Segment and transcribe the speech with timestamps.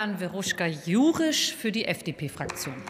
[0.00, 2.82] An Veruschka Jurisch für die FDP-Fraktion.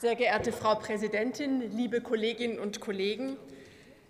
[0.00, 3.36] Sehr geehrte Frau Präsidentin, liebe Kolleginnen und Kollegen!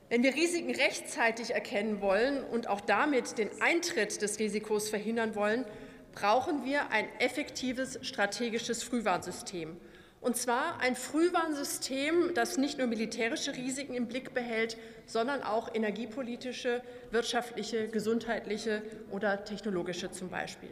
[0.08, 5.66] Wenn wir Risiken rechtzeitig erkennen wollen und auch damit den Eintritt des Risikos verhindern wollen,
[6.14, 9.76] brauchen wir ein effektives strategisches Frühwarnsystem.
[10.22, 16.80] Und zwar ein Frühwarnsystem, das nicht nur militärische Risiken im Blick behält, sondern auch energiepolitische,
[17.10, 20.70] wirtschaftliche, gesundheitliche oder technologische zum Beispiel.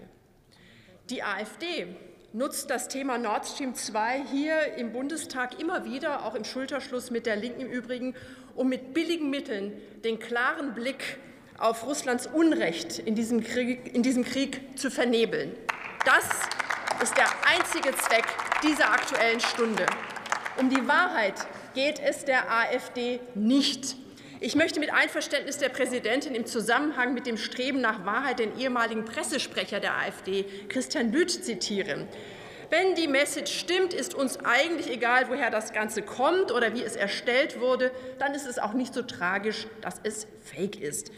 [1.10, 1.88] Die AfD
[2.33, 7.27] nutzt das Thema Nord Stream 2 hier im Bundestag immer wieder, auch im Schulterschluss mit
[7.27, 8.15] der Linken im Übrigen,
[8.55, 9.73] um mit billigen Mitteln
[10.05, 11.19] den klaren Blick
[11.59, 15.57] auf Russlands Unrecht in diesem Krieg, in diesem Krieg zu vernebeln.
[16.07, 16.24] Das
[17.02, 18.27] ist der einzige Zweck
[18.62, 19.87] dieser Aktuellen Stunde.
[20.59, 21.34] Um die Wahrheit
[21.74, 23.96] geht es der AfD nicht.
[24.41, 29.04] Ich möchte mit Einverständnis der Präsidentin im Zusammenhang mit dem Streben nach Wahrheit den ehemaligen
[29.04, 32.07] Pressesprecher der AfD, Christian Lüth, zitieren.
[32.70, 36.96] Wenn die Message stimmt, ist uns eigentlich egal, woher das Ganze kommt oder wie es
[36.96, 41.10] erstellt wurde, dann ist es auch nicht so tragisch, dass es fake ist.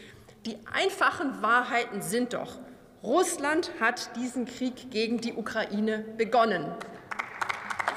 [0.45, 2.57] Die einfachen Wahrheiten sind doch,
[3.03, 6.73] Russland hat diesen Krieg gegen die Ukraine begonnen.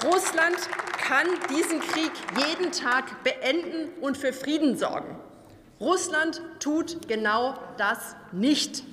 [0.07, 0.57] Russland
[0.99, 5.19] kann diesen Krieg jeden Tag beenden und für Frieden sorgen.
[5.81, 8.85] Russland tut genau das nicht.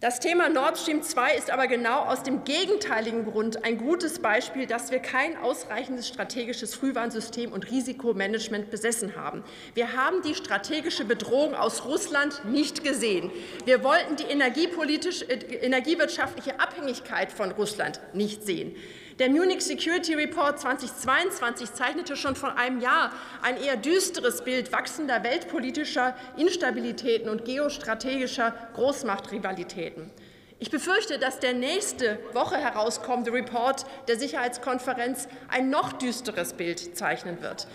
[0.00, 4.66] Das Thema Nord Stream 2 ist aber genau aus dem gegenteiligen Grund ein gutes Beispiel,
[4.66, 9.44] dass wir kein ausreichendes strategisches Frühwarnsystem und Risikomanagement besessen haben.
[9.74, 13.30] Wir haben die strategische Bedrohung aus Russland nicht gesehen.
[13.66, 18.74] Wir wollten die äh, energiewirtschaftliche Abhängigkeit von Russland nicht sehen.
[19.20, 25.22] Der Munich Security Report 2022 zeichnete schon vor einem Jahr ein eher düsteres Bild wachsender
[25.22, 30.10] weltpolitischer Instabilitäten und geostrategischer Großmachtrivalitäten.
[30.58, 37.42] Ich befürchte, dass der nächste Woche herauskommende Report der Sicherheitskonferenz ein noch düsteres Bild zeichnen
[37.42, 37.66] wird.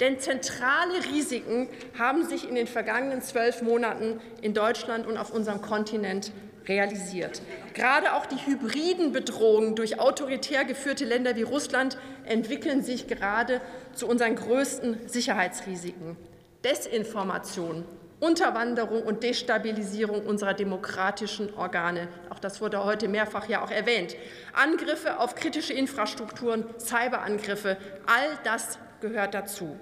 [0.00, 1.68] Denn zentrale Risiken
[1.98, 6.32] haben sich in den vergangenen zwölf Monaten in Deutschland und auf unserem Kontinent
[6.68, 7.42] realisiert.
[7.74, 13.60] Gerade auch die hybriden Bedrohungen durch autoritär geführte Länder wie Russland entwickeln sich gerade
[13.94, 16.16] zu unseren größten Sicherheitsrisiken.
[16.64, 17.84] Desinformation,
[18.18, 22.08] Unterwanderung und Destabilisierung unserer demokratischen Organe.
[22.30, 24.16] Auch das wurde heute mehrfach ja auch erwähnt.
[24.54, 29.76] Angriffe auf kritische Infrastrukturen, Cyberangriffe, all das gehört dazu.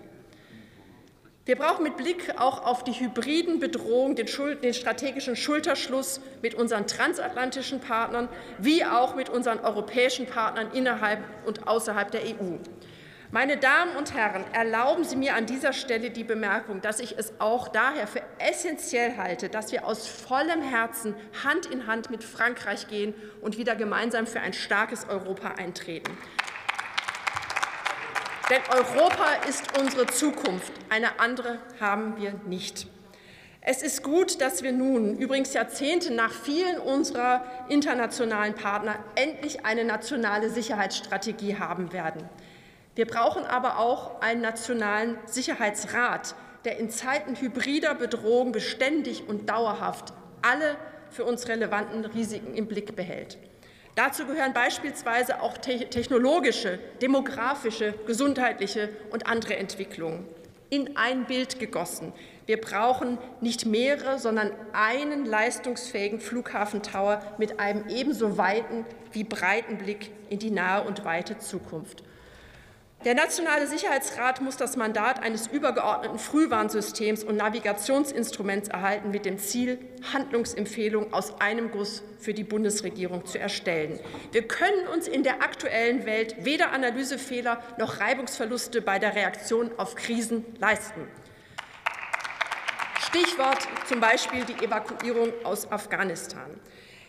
[1.47, 4.27] Wir brauchen mit Blick auch auf die hybriden Bedrohungen den,
[4.62, 11.69] den, strategischen Schulterschluss mit unseren transatlantischen Partnern wie auch mit unseren europäischen Partnern innerhalb und
[11.69, 12.56] außerhalb der EU.
[13.31, 17.34] Meine Damen und Herren, erlauben Sie mir an dieser Stelle die Bemerkung, dass ich es
[17.41, 22.88] auch daher für essentiell halte, dass wir aus vollem Herzen Hand in Hand mit Frankreich
[22.88, 23.12] gehen
[23.43, 26.16] und wieder gemeinsam für ein starkes Europa eintreten.
[28.50, 30.72] Denn Europa ist unsere Zukunft.
[30.91, 32.87] Eine andere haben wir nicht.
[33.62, 39.84] Es ist gut, dass wir nun, übrigens Jahrzehnte nach vielen unserer internationalen Partner, endlich eine
[39.84, 42.28] nationale Sicherheitsstrategie haben werden.
[42.94, 46.34] Wir brauchen aber auch einen nationalen Sicherheitsrat,
[46.66, 50.12] der in Zeiten hybrider Bedrohung beständig und dauerhaft
[50.43, 50.77] alle
[51.09, 53.38] für uns relevanten Risiken im Blick behält.
[53.94, 60.27] Dazu gehören beispielsweise auch technologische, demografische, gesundheitliche und andere Entwicklungen.
[60.69, 62.12] In ein Bild gegossen.
[62.47, 70.10] Wir brauchen nicht mehrere, sondern einen leistungsfähigen Flughafentower mit einem ebenso weiten wie breiten Blick
[70.28, 72.03] in die nahe und weite Zukunft.
[73.04, 79.78] Der Nationale Sicherheitsrat muss das Mandat eines übergeordneten Frühwarnsystems und Navigationsinstruments erhalten, mit dem Ziel,
[80.15, 84.00] Handlungsempfehlungen aus einem Guss für die Bundesregierung zu erstellen.
[84.32, 89.97] Wir können uns in der aktuellen Welt weder Analysefehler noch Reibungsverluste bei der Reaktion auf
[89.97, 91.06] Krisen leisten.
[93.00, 96.59] Stichwort zum Beispiel die Evakuierung aus Afghanistan.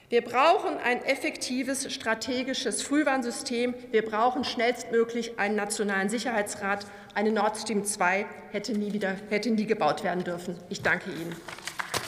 [0.07, 3.73] Wir brauchen ein effektives strategisches Frühwarnsystem.
[3.89, 6.85] Wir brauchen schnellstmöglich einen nationalen Sicherheitsrat.
[7.15, 10.59] Eine Nord Stream 2 hätte nie, wieder, hätte nie gebaut werden dürfen.
[10.69, 11.35] Ich danke Ihnen.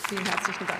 [0.07, 0.79] Vielen herzlichen Dank.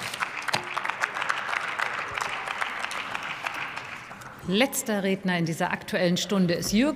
[4.47, 6.95] Letzter Redner in dieser Aktuellen Stunde ist Jürgen